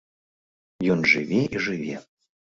[0.95, 1.95] Ён жыве і жыве.